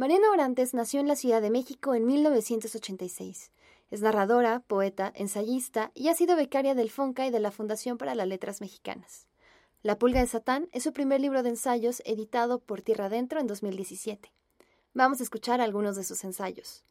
[0.00, 3.52] Mariana Orantes nació en la Ciudad de México en 1986.
[3.90, 8.14] Es narradora, poeta, ensayista y ha sido becaria del FONCA y de la Fundación para
[8.14, 9.26] las Letras Mexicanas.
[9.82, 13.46] La Pulga de Satán es su primer libro de ensayos editado por Tierra Adentro en
[13.46, 14.32] 2017.
[14.94, 16.82] Vamos a escuchar algunos de sus ensayos.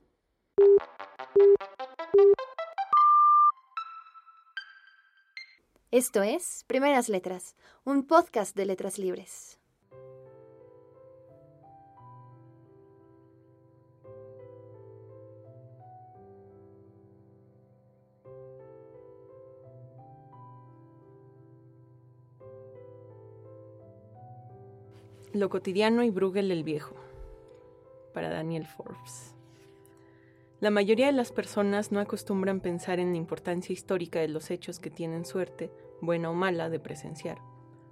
[5.89, 7.55] Esto es Primeras Letras,
[7.85, 9.58] un podcast de letras libres.
[25.39, 26.95] Lo cotidiano y Bruegel el viejo.
[28.13, 29.37] Para Daniel Forbes.
[30.59, 34.79] La mayoría de las personas no acostumbran pensar en la importancia histórica de los hechos
[34.79, 35.71] que tienen suerte,
[36.01, 37.39] buena o mala, de presenciar.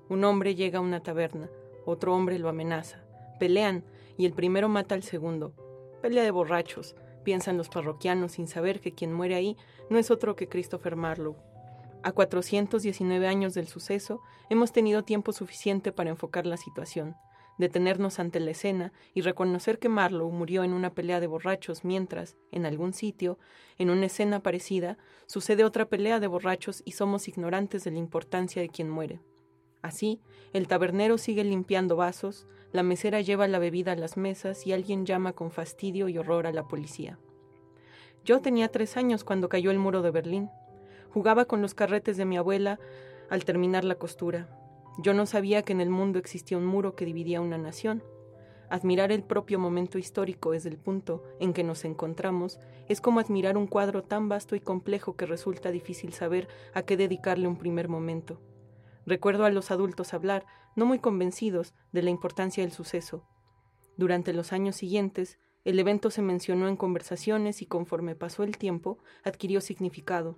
[0.10, 1.50] Un hombre llega a una taberna,
[1.86, 3.06] otro hombre lo amenaza,
[3.40, 3.86] pelean
[4.18, 5.54] y el primero mata al segundo.
[6.02, 9.56] Pelea de borrachos, piensan los parroquianos sin saber que quien muere ahí
[9.90, 11.38] no es otro que Christopher Marlowe,
[12.04, 17.16] a 419 años del suceso, hemos tenido tiempo suficiente para enfocar la situación,
[17.58, 22.38] detenernos ante la escena y reconocer que Marlowe murió en una pelea de borrachos mientras,
[22.52, 23.38] en algún sitio,
[23.78, 28.62] en una escena parecida, sucede otra pelea de borrachos y somos ignorantes de la importancia
[28.62, 29.22] de quien muere.
[29.82, 30.20] Así,
[30.54, 35.06] el tabernero sigue limpiando vasos, la mesera lleva la bebida a las mesas y alguien
[35.06, 37.18] llama con fastidio y horror a la policía.
[38.26, 40.50] Yo tenía tres años cuando cayó el muro de Berlín.
[41.14, 42.78] Jugaba con los carretes de mi abuela
[43.30, 44.50] al terminar la costura.
[44.98, 48.04] Yo no sabía que en el mundo existía un muro que dividía una nación.
[48.70, 53.58] Admirar el propio momento histórico desde el punto en que nos encontramos es como admirar
[53.58, 57.88] un cuadro tan vasto y complejo que resulta difícil saber a qué dedicarle un primer
[57.88, 58.42] momento.
[59.06, 60.46] Recuerdo a los adultos hablar,
[60.76, 63.24] no muy convencidos, de la importancia del suceso.
[63.96, 69.00] Durante los años siguientes, el evento se mencionó en conversaciones y conforme pasó el tiempo,
[69.24, 70.38] adquirió significado.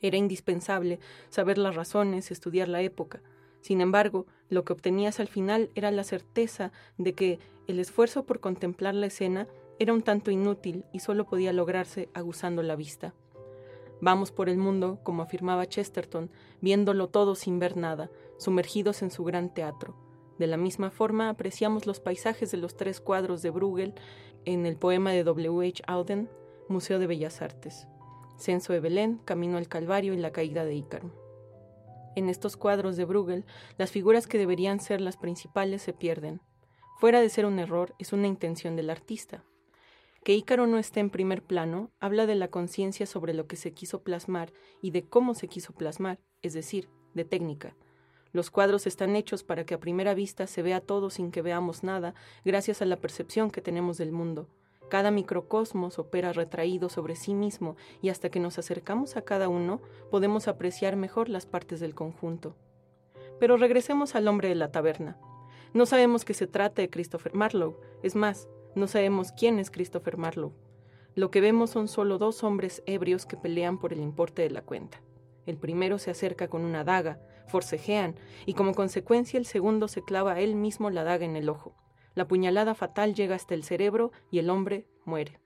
[0.00, 3.22] Era indispensable saber las razones, estudiar la época.
[3.60, 8.40] Sin embargo, lo que obtenías al final era la certeza de que el esfuerzo por
[8.40, 9.46] contemplar la escena
[9.78, 13.14] era un tanto inútil y solo podía lograrse aguzando la vista.
[14.00, 19.24] Vamos por el mundo, como afirmaba Chesterton, viéndolo todo sin ver nada, sumergidos en su
[19.24, 19.94] gran teatro.
[20.38, 23.94] De la misma forma apreciamos los paisajes de los tres cuadros de Bruegel
[24.46, 25.68] en el poema de W.
[25.68, 25.82] H.
[25.86, 26.30] Auden,
[26.68, 27.86] Museo de Bellas Artes.
[28.38, 31.10] Censo de Belén, Camino al Calvario y la caída de Ícaro.
[32.16, 33.44] En estos cuadros de Bruegel,
[33.78, 36.40] las figuras que deberían ser las principales se pierden.
[36.98, 39.44] Fuera de ser un error, es una intención del artista.
[40.24, 43.72] Que Ícaro no esté en primer plano habla de la conciencia sobre lo que se
[43.72, 47.74] quiso plasmar y de cómo se quiso plasmar, es decir, de técnica.
[48.32, 51.82] Los cuadros están hechos para que a primera vista se vea todo sin que veamos
[51.82, 54.48] nada, gracias a la percepción que tenemos del mundo.
[54.90, 59.80] Cada microcosmos opera retraído sobre sí mismo y hasta que nos acercamos a cada uno
[60.10, 62.56] podemos apreciar mejor las partes del conjunto.
[63.38, 65.16] Pero regresemos al hombre de la taberna.
[65.74, 70.16] No sabemos que se trata de Christopher Marlowe, es más, no sabemos quién es Christopher
[70.16, 70.56] Marlowe.
[71.14, 74.62] Lo que vemos son solo dos hombres ebrios que pelean por el importe de la
[74.62, 75.00] cuenta.
[75.46, 80.40] El primero se acerca con una daga, forcejean, y como consecuencia el segundo se clava
[80.40, 81.76] él mismo la daga en el ojo.
[82.14, 85.40] La puñalada fatal llega hasta el cerebro y el hombre muere.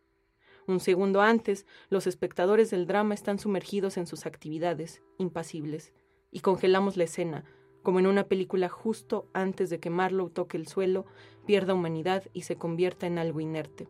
[0.66, 5.92] Un segundo antes, los espectadores del drama están sumergidos en sus actividades, impasibles,
[6.30, 7.44] y congelamos la escena,
[7.82, 11.04] como en una película justo antes de que Marlowe toque el suelo,
[11.47, 13.88] pierda humanidad y se convierta en algo inerte.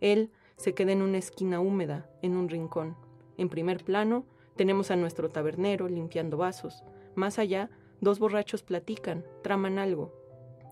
[0.00, 2.96] Él se queda en una esquina húmeda, en un rincón.
[3.38, 4.26] En primer plano,
[4.56, 6.84] tenemos a nuestro tabernero limpiando vasos.
[7.14, 7.70] Más allá,
[8.02, 10.12] dos borrachos platican, traman algo,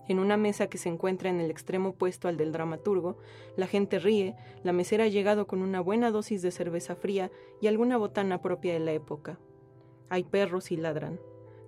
[0.09, 3.17] en una mesa que se encuentra en el extremo opuesto al del dramaturgo,
[3.55, 7.31] la gente ríe, la mesera ha llegado con una buena dosis de cerveza fría
[7.61, 9.37] y alguna botana propia de la época.
[10.09, 11.19] Hay perros y ladran.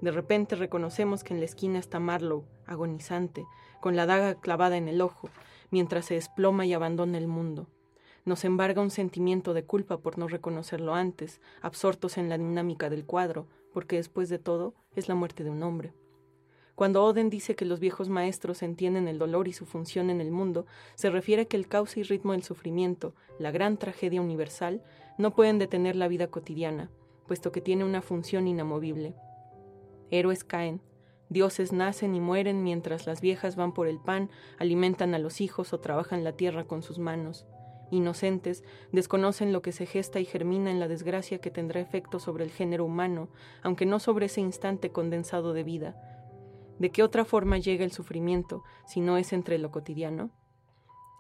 [0.02, 3.46] De repente reconocemos que en la esquina está Marlowe, agonizante,
[3.80, 5.30] con la daga clavada en el ojo,
[5.70, 7.68] mientras se desploma y abandona el mundo.
[8.26, 13.06] Nos embarga un sentimiento de culpa por no reconocerlo antes, absortos en la dinámica del
[13.06, 15.94] cuadro, porque después de todo es la muerte de un hombre.
[16.76, 20.32] Cuando Oden dice que los viejos maestros entienden el dolor y su función en el
[20.32, 20.66] mundo,
[20.96, 24.82] se refiere a que el cauce y ritmo del sufrimiento, la gran tragedia universal,
[25.18, 26.90] no pueden detener la vida cotidiana,
[27.28, 29.16] puesto que tiene una función inamovible.
[30.10, 30.82] Héroes caen,
[31.30, 35.74] dioses nacen y mueren mientras las viejas van por el pan, alimentan a los hijos
[35.74, 37.46] o trabajan la tierra con sus manos.
[37.92, 38.64] Inocentes,
[38.94, 42.52] desconocen lo que se gesta y germina en la desgracia que tendrá efecto sobre el
[42.52, 43.30] género humano,
[43.64, 46.11] aunque no sobre ese instante condensado de vida,
[46.82, 50.32] ¿De qué otra forma llega el sufrimiento si no es entre lo cotidiano?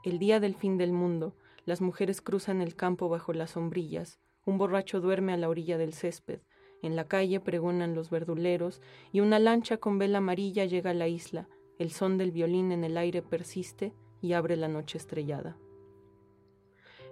[0.03, 1.35] El día del fin del mundo,
[1.65, 5.93] las mujeres cruzan el campo bajo las sombrillas, un borracho duerme a la orilla del
[5.93, 6.39] césped,
[6.81, 8.81] en la calle pregonan los verduleros,
[9.11, 11.47] y una lancha con vela amarilla llega a la isla,
[11.77, 15.59] el son del violín en el aire persiste y abre la noche estrellada.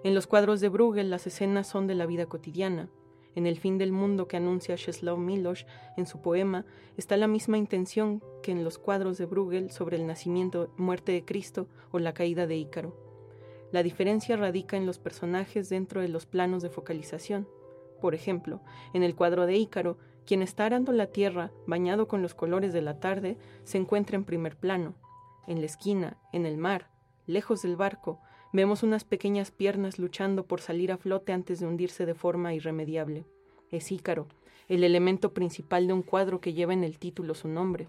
[0.02, 2.90] En los cuadros de Bruegel las escenas son de la vida cotidiana.
[3.34, 5.64] En el fin del mundo que anuncia Czeslaw Milosz
[5.96, 6.66] en su poema
[6.96, 11.24] está la misma intención que en los cuadros de Bruegel sobre el nacimiento, muerte de
[11.24, 12.96] Cristo o la caída de Ícaro.
[13.72, 17.46] La diferencia radica en los personajes dentro de los planos de focalización.
[18.00, 18.60] Por ejemplo,
[18.94, 22.82] en el cuadro de Ícaro, quien está arando la tierra, bañado con los colores de
[22.82, 24.94] la tarde, se encuentra en primer plano.
[25.46, 26.90] En la esquina, en el mar,
[27.26, 28.20] lejos del barco,
[28.52, 33.24] vemos unas pequeñas piernas luchando por salir a flote antes de hundirse de forma irremediable.
[33.70, 34.26] Es Ícaro,
[34.68, 37.88] el elemento principal de un cuadro que lleva en el título su nombre.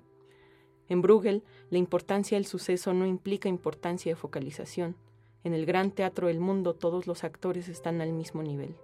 [0.90, 4.96] En Bruegel, la importancia del suceso no implica importancia de focalización.
[5.44, 8.76] En el gran teatro del mundo todos los actores están al mismo nivel.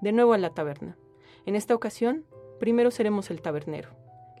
[0.00, 0.96] De nuevo a la taberna.
[1.44, 2.24] En esta ocasión,
[2.58, 3.90] primero seremos el tabernero.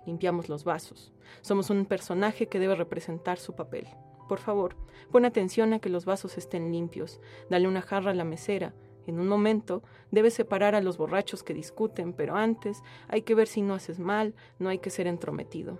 [0.06, 1.12] Limpiamos los vasos.
[1.42, 3.86] Somos un personaje que debe representar su papel.
[4.28, 4.76] Por favor,
[5.10, 7.20] pon atención a que los vasos estén limpios.
[7.50, 8.74] Dale una jarra a la mesera.
[9.06, 13.46] En un momento debes separar a los borrachos que discuten, pero antes hay que ver
[13.46, 15.78] si no haces mal, no hay que ser entrometido.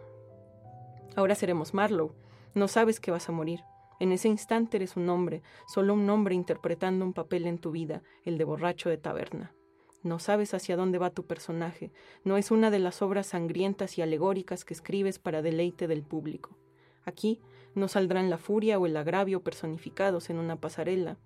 [1.16, 2.14] Ahora seremos Marlowe.
[2.54, 3.60] No sabes que vas a morir.
[3.98, 8.02] En ese instante eres un hombre, solo un hombre interpretando un papel en tu vida,
[8.24, 9.54] el de borracho de taberna.
[10.02, 11.90] No sabes hacia dónde va tu personaje,
[12.22, 16.56] no es una de las obras sangrientas y alegóricas que escribes para deleite del público.
[17.04, 17.40] Aquí
[17.76, 21.16] no saldrán la furia o el agravio personificados en una pasarela.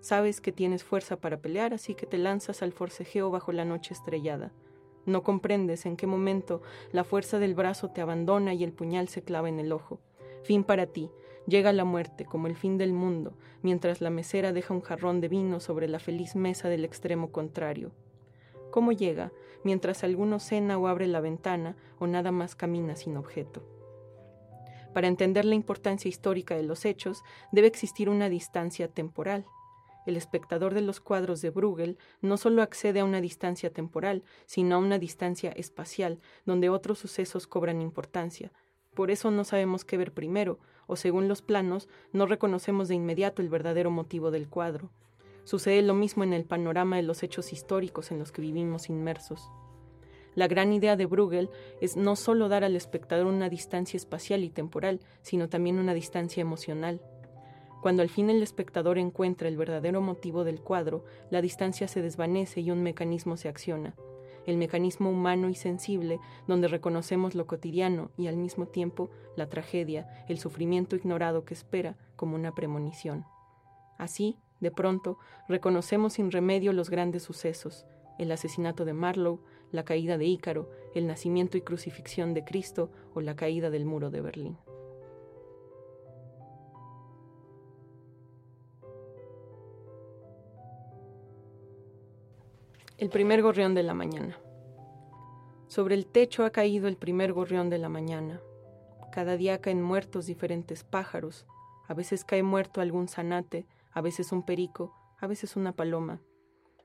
[0.00, 3.94] Sabes que tienes fuerza para pelear, así que te lanzas al forcejeo bajo la noche
[3.94, 4.52] estrellada.
[5.06, 6.60] No comprendes en qué momento
[6.92, 10.00] la fuerza del brazo te abandona y el puñal se clava en el ojo.
[10.42, 11.10] Fin para ti,
[11.46, 15.28] Llega la muerte, como el fin del mundo, mientras la mesera deja un jarrón de
[15.28, 17.92] vino sobre la feliz mesa del extremo contrario.
[18.70, 19.30] ¿Cómo llega?
[19.62, 23.62] Mientras alguno cena o abre la ventana o nada más camina sin objeto.
[24.94, 29.44] Para entender la importancia histórica de los hechos, debe existir una distancia temporal.
[30.06, 34.76] El espectador de los cuadros de Bruegel no solo accede a una distancia temporal, sino
[34.76, 38.52] a una distancia espacial, donde otros sucesos cobran importancia.
[38.94, 43.42] Por eso no sabemos qué ver primero, o según los planos, no reconocemos de inmediato
[43.42, 44.90] el verdadero motivo del cuadro.
[45.42, 49.50] Sucede lo mismo en el panorama de los hechos históricos en los que vivimos inmersos.
[50.34, 51.50] La gran idea de Bruegel
[51.80, 56.40] es no solo dar al espectador una distancia espacial y temporal, sino también una distancia
[56.40, 57.00] emocional.
[57.82, 62.60] Cuando al fin el espectador encuentra el verdadero motivo del cuadro, la distancia se desvanece
[62.60, 63.94] y un mecanismo se acciona
[64.46, 70.24] el mecanismo humano y sensible donde reconocemos lo cotidiano y al mismo tiempo la tragedia,
[70.28, 73.24] el sufrimiento ignorado que espera como una premonición.
[73.98, 77.86] Así, de pronto, reconocemos sin remedio los grandes sucesos,
[78.18, 79.40] el asesinato de Marlowe,
[79.74, 84.10] la caída de Ícaro, el nacimiento y crucifixión de Cristo o la caída del muro
[84.10, 84.56] de Berlín.
[92.98, 94.38] El primer gorrión de la mañana.
[95.66, 98.40] Sobre el techo ha caído el primer gorrión de la mañana.
[99.10, 101.46] Cada día caen muertos diferentes pájaros.
[101.88, 106.20] A veces cae muerto algún zanate, a veces un perico, a veces una paloma.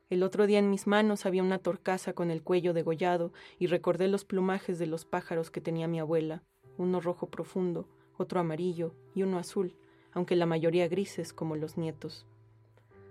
[0.09, 4.07] El otro día en mis manos había una torcaza con el cuello degollado y recordé
[4.07, 6.41] los plumajes de los pájaros que tenía mi abuela,
[6.77, 7.87] uno rojo profundo,
[8.17, 9.75] otro amarillo y uno azul,
[10.11, 12.25] aunque la mayoría grises como los nietos.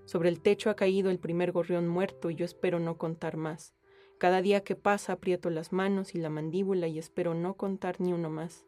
[0.07, 3.75] Sobre el techo ha caído el primer gorrión muerto y yo espero no contar más.
[4.19, 8.12] Cada día que pasa aprieto las manos y la mandíbula y espero no contar ni
[8.12, 8.64] uno más.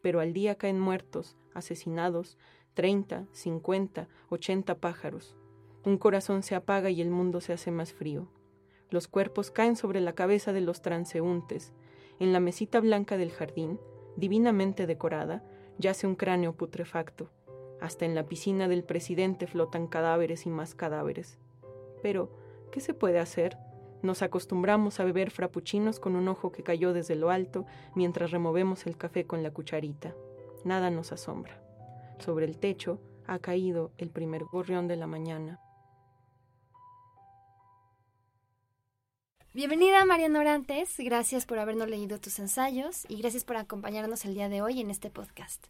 [0.00, 2.38] Pero al día caen muertos, asesinados,
[2.74, 5.36] treinta, cincuenta, ochenta pájaros.
[5.84, 8.26] Un corazón se apaga y el mundo se hace más frío.
[8.90, 11.72] Los cuerpos caen sobre la cabeza de los transeúntes.
[12.18, 13.78] En la mesita blanca del jardín,
[14.16, 15.44] divinamente decorada,
[15.78, 17.30] yace un cráneo putrefacto.
[17.80, 21.38] Hasta en la piscina del presidente flotan cadáveres y más cadáveres.
[22.02, 22.30] Pero,
[22.72, 23.58] ¿qué se puede hacer?
[24.00, 28.86] Nos acostumbramos a beber frappuccinos con un ojo que cayó desde lo alto mientras removemos
[28.86, 30.14] el café con la cucharita.
[30.64, 31.60] Nada nos asombra.
[32.20, 35.60] Sobre el techo ha caído el primer gorrión de la mañana.
[39.54, 44.48] Bienvenida Mariana Orantes, gracias por habernos leído tus ensayos y gracias por acompañarnos el día
[44.48, 45.68] de hoy en este podcast.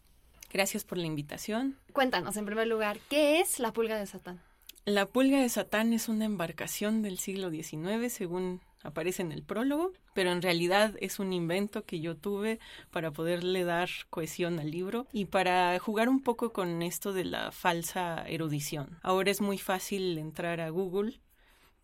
[0.51, 1.77] Gracias por la invitación.
[1.93, 4.41] Cuéntanos, en primer lugar, ¿qué es la pulga de Satán?
[4.85, 9.91] La pulga de Satán es una embarcación del siglo XIX, según aparece en el prólogo,
[10.15, 15.05] pero en realidad es un invento que yo tuve para poderle dar cohesión al libro
[15.11, 18.97] y para jugar un poco con esto de la falsa erudición.
[19.03, 21.19] Ahora es muy fácil entrar a Google,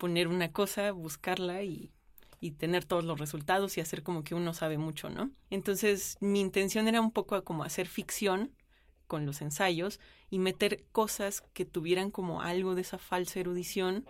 [0.02, 1.92] poner una cosa, buscarla y
[2.42, 5.30] y tener todos los resultados y hacer como que uno sabe mucho, ¿no?
[5.48, 8.52] Entonces mi intención era un poco como hacer ficción
[9.06, 14.04] con los ensayos y meter cosas que tuvieran como algo de esa falsa erudición,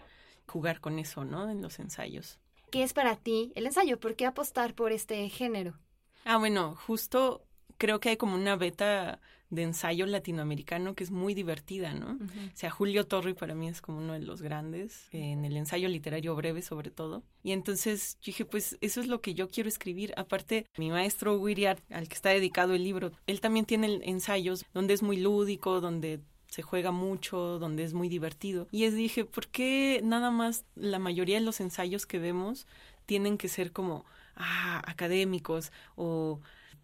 [0.46, 1.50] jugar con eso, ¿no?
[1.50, 2.40] En los ensayos.
[2.70, 4.00] ¿Qué es para ti el ensayo?
[4.00, 5.78] ¿Por qué apostar por este género?
[6.24, 7.44] Ah, bueno, justo
[7.76, 9.20] creo que hay como una beta
[9.52, 12.12] de ensayo latinoamericano que es muy divertida, ¿no?
[12.12, 15.88] O sea, Julio Torri para mí es como uno de los grandes, en el ensayo
[15.88, 17.22] literario breve sobre todo.
[17.42, 20.14] Y entonces yo dije, pues eso es lo que yo quiero escribir.
[20.16, 24.94] Aparte, mi maestro Wiriard, al que está dedicado el libro, él también tiene ensayos donde
[24.94, 28.68] es muy lúdico, donde se juega mucho, donde es muy divertido.
[28.70, 32.66] Y es dije, ¿por qué nada más la mayoría de los ensayos que vemos
[33.04, 36.40] tienen que ser como ah, académicos o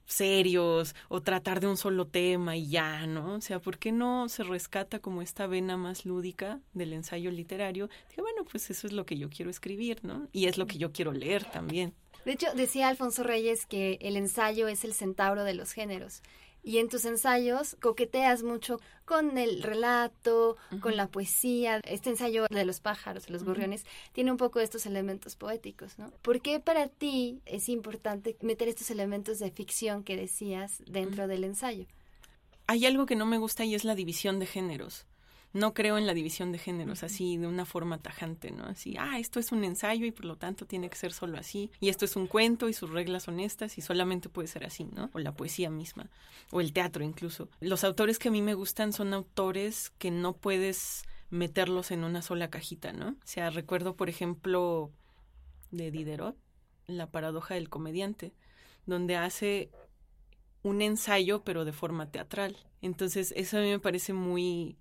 [0.09, 3.35] serios o tratar de un solo tema y ya, ¿no?
[3.35, 7.89] O sea, ¿por qué no se rescata como esta vena más lúdica del ensayo literario?
[8.09, 10.29] Dije, bueno, pues eso es lo que yo quiero escribir, ¿no?
[10.33, 11.95] Y es lo que yo quiero leer también.
[12.25, 16.23] De hecho, decía Alfonso Reyes que el ensayo es el centauro de los géneros
[16.69, 21.81] y en tus ensayos coqueteas mucho con el relato, con la poesía.
[21.85, 25.99] Este ensayo de los pájaros, de los gorriones, tiene un poco de estos elementos poéticos,
[25.99, 26.11] ¿no?
[26.21, 31.45] ¿Por qué para ti es importante meter estos elementos de ficción que decías dentro del
[31.45, 31.87] ensayo?
[32.67, 35.07] Hay algo que no me gusta y es la división de géneros
[35.53, 38.65] no creo en la división de géneros así de una forma tajante, ¿no?
[38.65, 41.71] Así, ah, esto es un ensayo y por lo tanto tiene que ser solo así,
[41.81, 44.85] y esto es un cuento y sus reglas son estas y solamente puede ser así,
[44.85, 45.11] ¿no?
[45.13, 46.11] O la poesía misma,
[46.51, 47.49] o el teatro incluso.
[47.61, 52.23] Los autores que a mí me gustan son autores que no puedes meterlos en una
[52.23, 53.11] sola cajita, ¿no?
[53.11, 54.91] O sea, recuerdo, por ejemplo,
[55.71, 56.37] de Diderot,
[56.87, 58.33] La paradoja del comediante,
[58.87, 59.71] donde hace
[60.63, 62.57] un ensayo pero de forma teatral.
[62.81, 64.79] Entonces, eso a mí me parece muy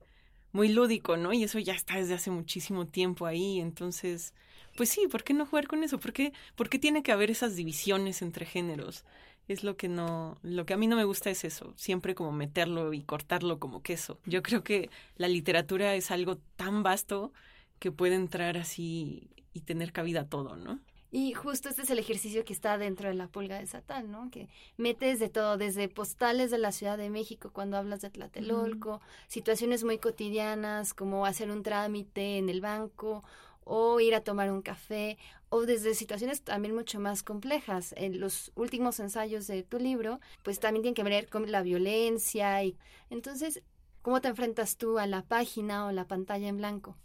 [0.58, 1.34] muy lúdico, ¿no?
[1.34, 4.34] Y eso ya está desde hace muchísimo tiempo ahí, entonces,
[4.76, 6.00] pues sí, ¿por qué no jugar con eso?
[6.00, 9.06] ¿Por qué, ¿Por qué tiene que haber esas divisiones entre géneros?
[9.48, 12.32] Es lo que no, lo que a mí no me gusta es eso, siempre como
[12.32, 14.20] meterlo y cortarlo como queso.
[14.26, 17.32] Yo creo que la literatura es algo tan vasto
[17.78, 20.80] que puede entrar así y tener cabida todo, ¿no?
[21.10, 24.30] Y justo este es el ejercicio que está dentro de la pulga de Satán, ¿no?
[24.30, 29.00] Que metes de todo, desde postales de la Ciudad de México cuando hablas de Tlatelolco,
[29.28, 33.24] situaciones muy cotidianas como hacer un trámite en el banco
[33.64, 35.18] o ir a tomar un café,
[35.50, 37.94] o desde situaciones también mucho más complejas.
[37.98, 42.64] En los últimos ensayos de tu libro, pues también tienen que ver con la violencia
[42.64, 42.78] y
[43.10, 43.62] entonces,
[44.02, 46.98] ¿cómo te enfrentas tú a la página o la pantalla en blanco?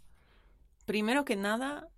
[0.85, 1.89] Primero que nada,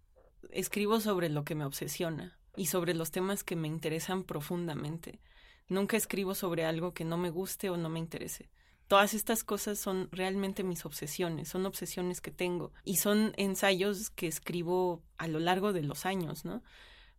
[0.52, 5.20] escribo sobre lo que me obsesiona y sobre los temas que me interesan profundamente.
[5.68, 8.50] Nunca escribo sobre algo que no me guste o no me interese.
[8.88, 14.28] Todas estas cosas son realmente mis obsesiones, son obsesiones que tengo y son ensayos que
[14.28, 16.62] escribo a lo largo de los años, ¿no?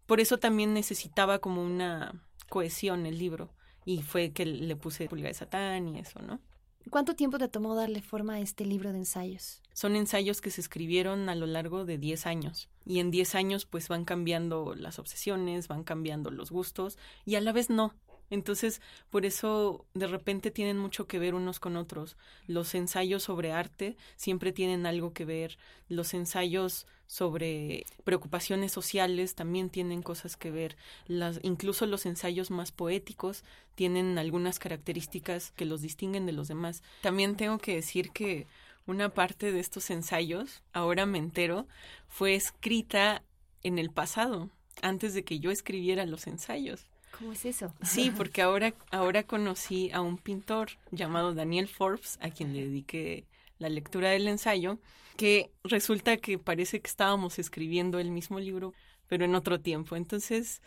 [0.06, 3.52] Por eso también necesitaba como una cohesión el libro
[3.84, 6.40] y fue que le puse pulga de satán y eso, ¿no?
[6.88, 9.60] ¿Cuánto tiempo te tomó darle forma a este libro de ensayos?
[9.72, 12.68] Son ensayos que se escribieron a lo largo de 10 años.
[12.84, 17.40] Y en 10 años pues van cambiando las obsesiones, van cambiando los gustos y a
[17.40, 17.92] la vez no.
[18.30, 18.80] Entonces,
[19.10, 22.16] por eso de repente tienen mucho que ver unos con otros.
[22.46, 25.58] Los ensayos sobre arte siempre tienen algo que ver.
[25.88, 30.76] Los ensayos sobre preocupaciones sociales también tienen cosas que ver.
[31.06, 36.82] Las, incluso los ensayos más poéticos tienen algunas características que los distinguen de los demás.
[37.02, 38.46] También tengo que decir que
[38.86, 41.66] una parte de estos ensayos, ahora me entero,
[42.08, 43.22] fue escrita
[43.62, 44.50] en el pasado,
[44.82, 46.86] antes de que yo escribiera los ensayos.
[47.18, 47.72] ¿Cómo es eso?
[47.82, 53.24] Sí, porque ahora, ahora conocí a un pintor llamado Daniel Forbes, a quien le dediqué
[53.58, 54.78] la lectura del ensayo,
[55.16, 58.74] que resulta que parece que estábamos escribiendo el mismo libro,
[59.08, 59.96] pero en otro tiempo.
[59.96, 60.60] Entonces,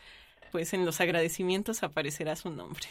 [0.51, 2.87] pues en los agradecimientos aparecerá su nombre.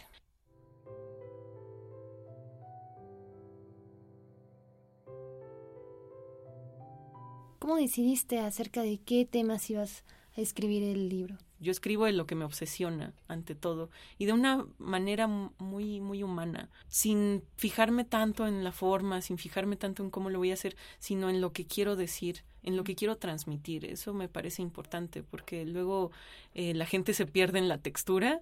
[7.58, 10.04] ¿Cómo decidiste acerca de qué temas ibas
[10.36, 11.36] a escribir el libro?
[11.60, 16.22] Yo escribo de lo que me obsesiona, ante todo, y de una manera muy, muy
[16.22, 20.54] humana, sin fijarme tanto en la forma, sin fijarme tanto en cómo lo voy a
[20.54, 23.84] hacer, sino en lo que quiero decir, en lo que quiero transmitir.
[23.84, 26.10] Eso me parece importante, porque luego
[26.54, 28.40] eh, la gente se pierde en la textura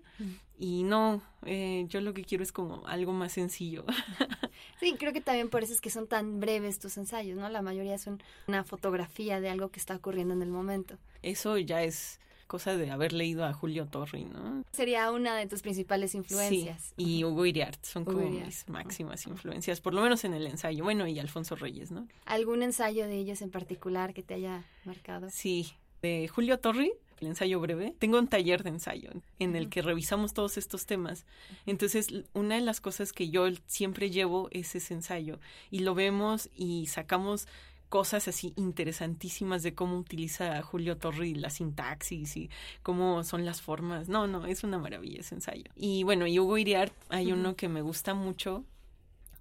[0.59, 3.85] y no, eh, yo lo que quiero es como algo más sencillo.
[4.81, 7.49] Sí, creo que también por eso es que son tan breves tus ensayos, ¿no?
[7.49, 10.99] La mayoría son una fotografía de algo que está ocurriendo en el momento.
[11.23, 14.65] Eso ya es cosa de haber leído a Julio Torri, ¿no?
[14.73, 16.93] Sería una de tus principales influencias.
[16.97, 20.85] Sí, y Hugo Iriart son como mis máximas influencias, por lo menos en el ensayo.
[20.85, 22.07] Bueno, y Alfonso Reyes, ¿no?
[22.25, 25.29] ¿Algún ensayo de ellos en particular que te haya marcado?
[25.31, 25.73] Sí,
[26.03, 30.35] de Julio Torri, el ensayo breve, tengo un taller de ensayo en el que revisamos
[30.35, 31.25] todos estos temas.
[31.65, 35.39] Entonces, una de las cosas que yo siempre llevo es ese ensayo
[35.71, 37.49] y lo vemos y sacamos
[37.89, 42.51] cosas así interesantísimas de cómo utiliza Julio Torri la sintaxis y
[42.83, 44.09] cómo son las formas.
[44.09, 45.71] No, no, es una maravilla ese ensayo.
[45.75, 48.65] Y bueno, y Hugo Iriart, hay uno que me gusta mucho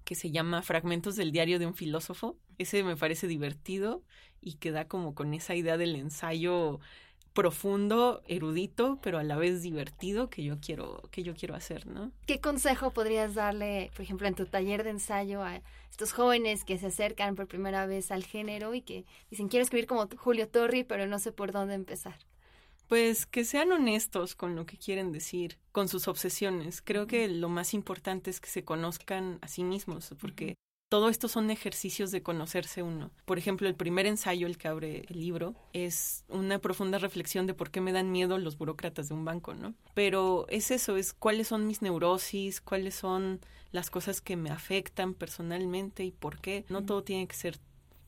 [0.04, 2.36] que se llama Fragmentos del diario de un filósofo.
[2.58, 4.02] Ese me parece divertido
[4.40, 6.78] y que da como con esa idea del ensayo
[7.36, 12.10] profundo, erudito, pero a la vez divertido que yo quiero que yo quiero hacer, ¿no?
[12.26, 16.78] ¿Qué consejo podrías darle, por ejemplo, en tu taller de ensayo a estos jóvenes que
[16.78, 20.82] se acercan por primera vez al género y que dicen quiero escribir como Julio Torri,
[20.82, 22.16] pero no sé por dónde empezar?
[22.88, 26.80] Pues que sean honestos con lo que quieren decir, con sus obsesiones.
[26.80, 30.54] Creo que lo más importante es que se conozcan a sí mismos, porque
[30.88, 33.10] todo esto son ejercicios de conocerse uno.
[33.24, 37.54] Por ejemplo, el primer ensayo, el que abre el libro, es una profunda reflexión de
[37.54, 39.74] por qué me dan miedo los burócratas de un banco, ¿no?
[39.94, 43.40] Pero es eso, es cuáles son mis neurosis, cuáles son
[43.72, 46.64] las cosas que me afectan personalmente y por qué.
[46.68, 47.58] No todo tiene que ser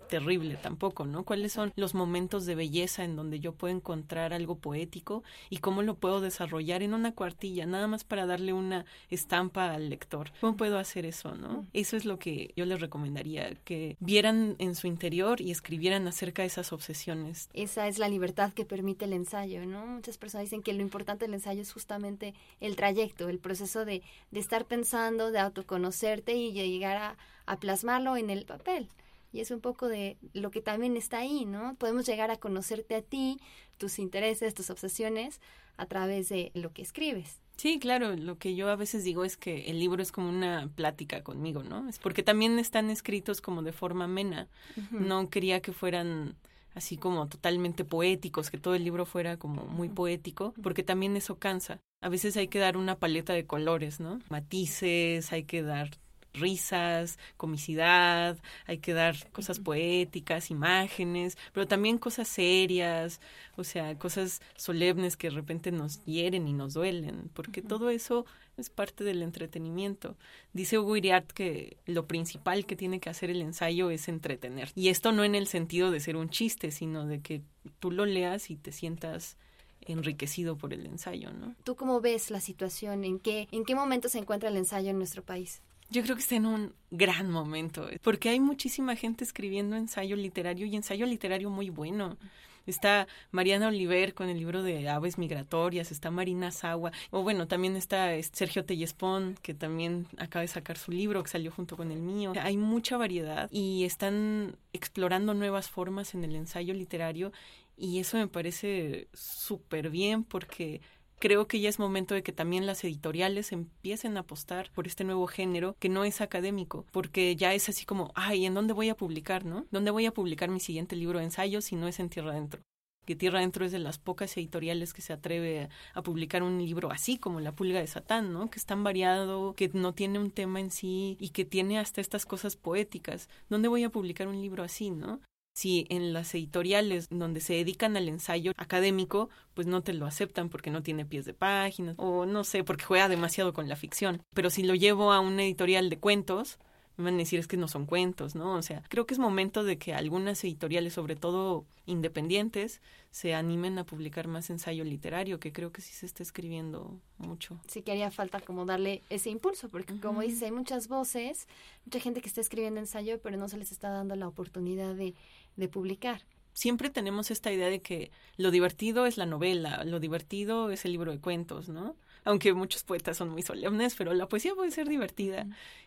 [0.08, 1.24] terrible tampoco, ¿no?
[1.24, 5.82] ¿Cuáles son los momentos de belleza en donde yo puedo encontrar algo poético y cómo
[5.82, 10.32] lo puedo desarrollar en una cuartilla, nada más para darle una estampa al lector?
[10.40, 11.66] ¿Cómo puedo hacer eso, no?
[11.72, 16.42] Eso es lo que yo les recomendaría, que vieran en su interior y escribieran acerca
[16.42, 17.50] de esas obsesiones.
[17.52, 19.86] Esa es la libertad que permite el ensayo, ¿no?
[19.86, 24.02] Muchas personas dicen que lo importante del ensayo es justamente el trayecto, el proceso de,
[24.30, 28.88] de estar pensando, de autoconocerte y llegar a, a plasmarlo en el papel.
[29.32, 31.74] Y es un poco de lo que también está ahí, ¿no?
[31.76, 33.38] Podemos llegar a conocerte a ti,
[33.76, 35.40] tus intereses, tus obsesiones,
[35.76, 37.40] a través de lo que escribes.
[37.56, 40.70] Sí, claro, lo que yo a veces digo es que el libro es como una
[40.74, 41.88] plática conmigo, ¿no?
[41.88, 44.48] Es porque también están escritos como de forma amena.
[44.92, 46.36] No quería que fueran
[46.74, 51.36] así como totalmente poéticos, que todo el libro fuera como muy poético, porque también eso
[51.36, 51.80] cansa.
[52.00, 54.20] A veces hay que dar una paleta de colores, ¿no?
[54.28, 55.90] Matices, hay que dar
[56.34, 63.20] risas, comicidad, hay que dar cosas poéticas, imágenes, pero también cosas serias,
[63.56, 68.24] o sea, cosas solemnes que de repente nos hieren y nos duelen, porque todo eso
[68.56, 70.16] es parte del entretenimiento.
[70.52, 74.70] Dice Hugo Iriart que lo principal que tiene que hacer el ensayo es entretener.
[74.74, 77.42] Y esto no en el sentido de ser un chiste, sino de que
[77.78, 79.36] tú lo leas y te sientas
[79.80, 81.54] enriquecido por el ensayo, ¿no?
[81.64, 83.04] ¿Tú cómo ves la situación?
[83.04, 85.62] ¿En qué, en qué momento se encuentra el ensayo en nuestro país?
[85.90, 90.16] Yo creo que está en un gran momento, eh, porque hay muchísima gente escribiendo ensayo
[90.16, 92.18] literario y ensayo literario muy bueno.
[92.66, 97.76] Está Mariana Oliver con el libro de Aves Migratorias, está Marina Sagua, o bueno, también
[97.76, 101.90] está este, Sergio Tellespón, que también acaba de sacar su libro, que salió junto con
[101.90, 102.34] el mío.
[102.42, 107.32] Hay mucha variedad y están explorando nuevas formas en el ensayo literario
[107.78, 110.82] y eso me parece súper bien porque
[111.18, 115.04] creo que ya es momento de que también las editoriales empiecen a apostar por este
[115.04, 118.88] nuevo género que no es académico, porque ya es así como, ay, ¿en dónde voy
[118.88, 119.66] a publicar, no?
[119.70, 122.62] ¿Dónde voy a publicar mi siguiente libro de ensayos si no es en Tierra Adentro?
[123.08, 126.90] que Tierra Adentro es de las pocas editoriales que se atreve a, publicar un libro
[126.90, 128.50] así como La Pulga de Satán, ¿no?
[128.50, 132.02] Que es tan variado, que no tiene un tema en sí y que tiene hasta
[132.02, 133.30] estas cosas poéticas.
[133.48, 135.22] ¿Dónde voy a publicar un libro así, no?
[135.58, 140.50] Si en las editoriales donde se dedican al ensayo académico, pues no te lo aceptan
[140.50, 144.22] porque no tiene pies de página o no sé, porque juega demasiado con la ficción.
[144.34, 146.60] Pero si lo llevo a una editorial de cuentos,
[146.96, 148.54] me van a decir es que no son cuentos, ¿no?
[148.54, 153.78] O sea, creo que es momento de que algunas editoriales, sobre todo independientes, se animen
[153.78, 157.60] a publicar más ensayo literario, que creo que sí se está escribiendo mucho.
[157.66, 161.48] Sí que haría falta como darle ese impulso, porque como dices, hay muchas voces,
[161.84, 165.14] mucha gente que está escribiendo ensayo, pero no se les está dando la oportunidad de
[165.58, 166.24] de publicar.
[166.54, 170.92] Siempre tenemos esta idea de que lo divertido es la novela, lo divertido es el
[170.92, 171.94] libro de cuentos, ¿no?
[172.24, 175.46] Aunque muchos poetas son muy solemnes, pero la poesía puede ser divertida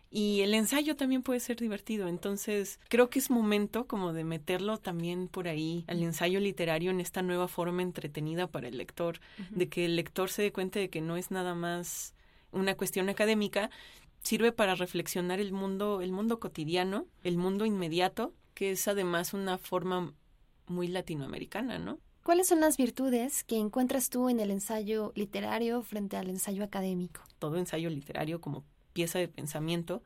[0.10, 2.08] y el ensayo también puede ser divertido.
[2.08, 7.02] Entonces, creo que es momento como de meterlo también por ahí al ensayo literario en
[7.02, 10.90] esta nueva forma entretenida para el lector, de que el lector se dé cuenta de
[10.90, 12.14] que no es nada más
[12.52, 13.70] una cuestión académica,
[14.22, 19.58] sirve para reflexionar el mundo, el mundo cotidiano, el mundo inmediato que es además una
[19.58, 20.14] forma
[20.68, 21.98] muy latinoamericana, ¿no?
[22.24, 27.22] ¿Cuáles son las virtudes que encuentras tú en el ensayo literario frente al ensayo académico?
[27.40, 30.04] Todo ensayo literario como pieza de pensamiento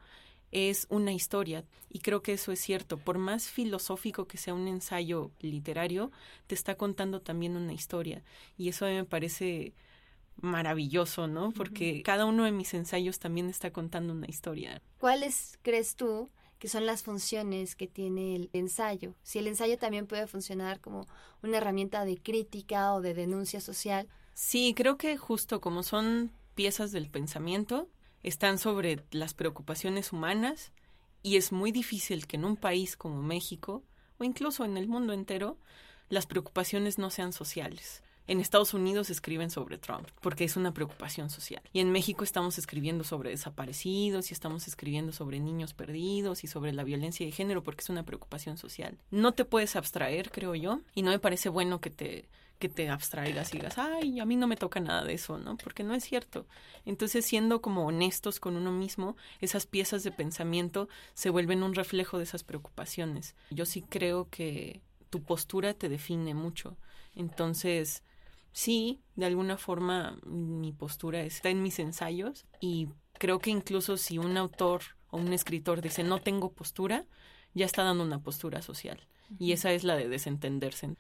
[0.52, 1.66] es una historia.
[1.90, 2.96] Y creo que eso es cierto.
[2.98, 6.14] Por más filosófico que sea un ensayo literario,
[6.48, 8.24] te está contando también una historia.
[8.58, 9.74] Y eso a mí me parece
[10.38, 11.52] maravilloso, ¿no?
[11.52, 14.82] Porque cada uno de mis ensayos también está contando una historia.
[14.98, 19.16] ¿Cuáles crees tú que son las funciones que tiene el ensayo?
[19.24, 21.06] Si el ensayo también puede funcionar como
[21.44, 24.08] una herramienta de crítica o de denuncia social.
[24.34, 27.90] Sí, creo que justo como son piezas del pensamiento,
[28.24, 30.72] están sobre las preocupaciones humanas
[31.22, 33.84] y es muy difícil que en un país como México
[34.18, 35.58] o incluso en el mundo entero
[36.10, 38.04] las preocupaciones no sean sociales.
[38.28, 41.62] En Estados Unidos escriben sobre Trump porque es una preocupación social.
[41.74, 46.74] Y en México estamos escribiendo sobre desaparecidos y estamos escribiendo sobre niños perdidos y sobre
[46.74, 48.98] la violencia de género porque es una preocupación social.
[49.12, 52.90] No te puedes abstraer, creo yo, y no me parece bueno que te que te
[52.90, 55.58] abstraigas y digas, ay, a mí no me toca nada de eso, ¿no?
[55.58, 56.48] Porque no es cierto.
[56.86, 62.18] Entonces, siendo como honestos con uno mismo, esas piezas de pensamiento se vuelven un reflejo
[62.18, 63.36] de esas preocupaciones.
[63.50, 66.78] Yo sí creo que tu postura te define mucho.
[67.14, 68.04] Entonces,
[68.56, 72.88] sí, de alguna forma mi postura está en mis ensayos y
[73.20, 77.06] creo que incluso si un autor o un escritor dice no tengo postura,
[77.54, 79.08] ya está dando una postura social.
[79.40, 80.96] Y esa es la de desentenderse.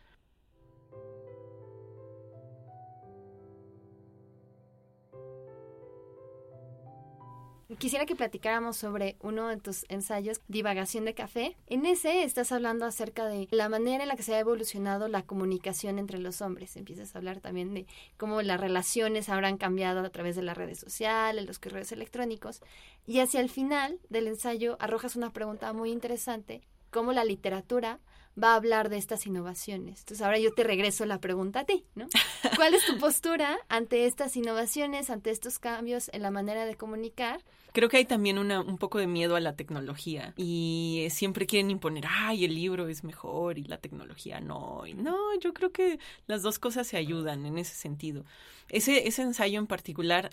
[7.77, 11.57] Quisiera que platicáramos sobre uno de tus ensayos, Divagación de Café.
[11.67, 15.23] En ese estás hablando acerca de la manera en la que se ha evolucionado la
[15.23, 16.77] comunicación entre los hombres.
[16.77, 17.85] Empiezas a hablar también de
[18.17, 22.61] cómo las relaciones habrán cambiado a través de las redes sociales, los correos electrónicos.
[23.05, 26.61] Y hacia el final del ensayo arrojas una pregunta muy interesante,
[26.91, 27.99] cómo la literatura
[28.41, 29.99] va a hablar de estas innovaciones.
[29.99, 32.07] Entonces ahora yo te regreso la pregunta a ti, ¿no?
[32.55, 37.43] ¿Cuál es tu postura ante estas innovaciones, ante estos cambios en la manera de comunicar?
[37.71, 41.71] Creo que hay también una, un poco de miedo a la tecnología y siempre quieren
[41.71, 44.87] imponer, ay, el libro es mejor y la tecnología no.
[44.87, 48.23] Y no, yo creo que las dos cosas se ayudan en ese sentido.
[48.69, 50.29] Ese, ese ensayo en particular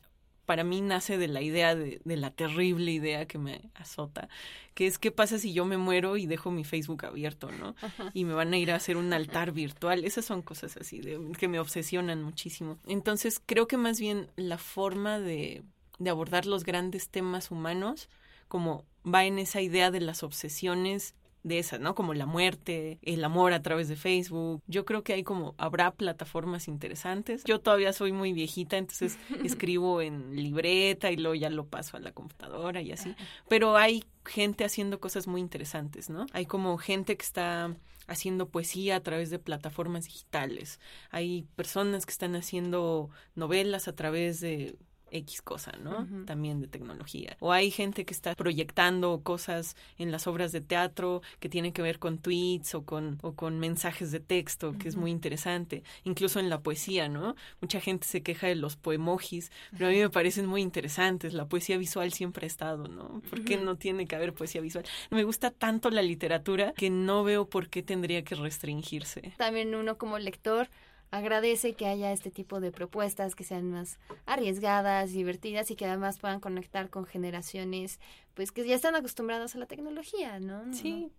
[0.53, 4.29] para mí nace de la idea de, de, la terrible idea que me azota,
[4.75, 7.75] que es qué pasa si yo me muero y dejo mi Facebook abierto, ¿no?
[8.13, 10.05] Y me van a ir a hacer un altar virtual.
[10.05, 12.77] Esas son cosas así de, que me obsesionan muchísimo.
[12.87, 15.63] Entonces creo que más bien la forma de,
[15.99, 18.11] de abordar los grandes temas humanos
[18.49, 21.95] como va en esa idea de las obsesiones de esas, ¿no?
[21.95, 24.63] Como la muerte, el amor a través de Facebook.
[24.67, 27.45] Yo creo que hay como, habrá plataformas interesantes.
[27.45, 32.01] Yo todavía soy muy viejita, entonces escribo en libreta y luego ya lo paso a
[32.01, 33.15] la computadora y así.
[33.49, 36.27] Pero hay gente haciendo cosas muy interesantes, ¿no?
[36.33, 37.75] Hay como gente que está
[38.07, 40.81] haciendo poesía a través de plataformas digitales.
[41.11, 44.77] Hay personas que están haciendo novelas a través de
[45.13, 46.07] X cosa, ¿no?
[46.27, 47.37] También de tecnología.
[47.41, 51.83] O hay gente que está proyectando cosas en las obras de teatro que tienen que
[51.83, 55.83] ver con tweets o con, o con mensajes de texto, que es muy interesante.
[56.05, 57.37] Incluso en la poesía, ¿no?
[57.61, 61.35] Mucha gente se queja de los poemojis, pero a mí me parecen muy interesantes.
[61.35, 63.21] La poesía visual siempre ha estado, ¿no?
[63.29, 64.85] ¿Por qué no tiene que haber poesía visual?
[65.11, 69.35] Me gusta tanto la literatura que no veo por qué tendría que restringirse.
[69.37, 70.69] También uno como lector
[71.13, 76.19] agradece que haya este tipo de propuestas que sean más arriesgadas, divertidas y que además
[76.19, 78.01] puedan conectar con generaciones
[78.35, 80.73] pues que ya están acostumbradas a la tecnología, ¿no?
[80.73, 81.13] Sí.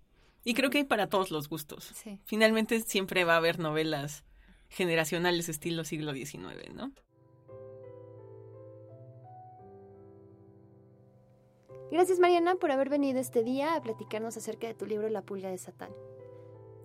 [0.44, 1.92] Y creo que hay para todos los gustos.
[1.94, 2.20] Sí.
[2.26, 4.24] Finalmente siempre va a haber novelas
[4.68, 6.92] generacionales estilo siglo XIX, ¿no?
[11.92, 15.50] Gracias Mariana por haber venido este día a platicarnos acerca de tu libro La pulga
[15.50, 15.92] de Satán.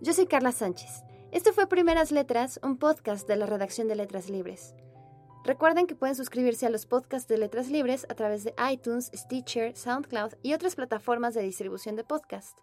[0.03, 1.08] Yo soy Carla Sánchez.
[1.31, 4.75] Esto fue Primeras Letras, un podcast de la redacción de Letras Libres.
[5.45, 9.77] Recuerden que pueden suscribirse a los podcasts de Letras Libres a través de iTunes, Stitcher,
[9.77, 12.57] SoundCloud y otras plataformas de distribución de podcast.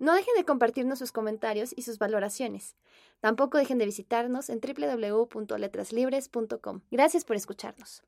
[0.00, 2.74] No dejen de compartirnos sus comentarios y sus valoraciones.
[3.20, 6.80] Tampoco dejen de visitarnos en www.letraslibres.com.
[6.90, 8.02] Gracias por escucharnos.